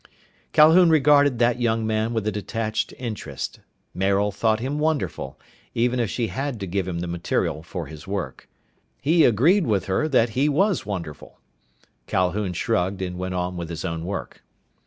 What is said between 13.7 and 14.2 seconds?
own